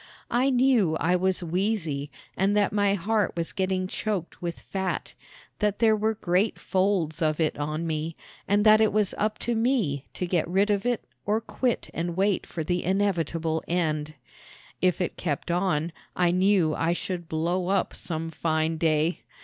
I 0.31 0.49
knew 0.49 0.95
I 0.95 1.15
was 1.15 1.43
wheezy 1.43 2.09
and 2.35 2.57
that 2.57 2.73
my 2.73 2.95
heart 2.95 3.35
was 3.37 3.53
getting 3.53 3.85
choked 3.85 4.41
with 4.41 4.59
fat; 4.61 5.13
that 5.59 5.77
there 5.77 5.95
were 5.95 6.15
great 6.15 6.59
folds 6.59 7.21
of 7.21 7.39
it 7.39 7.55
on 7.59 7.85
me, 7.85 8.15
and 8.47 8.65
that 8.65 8.81
it 8.81 8.91
was 8.91 9.13
up 9.19 9.37
to 9.45 9.53
me 9.53 10.05
to 10.15 10.25
get 10.25 10.47
rid 10.47 10.71
of 10.71 10.87
it 10.87 11.03
or 11.23 11.39
quit 11.39 11.91
and 11.93 12.17
wait 12.17 12.47
for 12.47 12.63
the 12.63 12.83
inevitable 12.83 13.63
end. 13.67 14.15
If 14.81 15.01
it 15.01 15.17
kept 15.17 15.51
on 15.51 15.91
I 16.15 16.31
knew 16.31 16.73
I 16.73 16.93
should 16.93 17.29
blow 17.29 17.67
up 17.67 17.93
some 17.93 18.31
fine 18.31 18.77
day. 18.77 19.21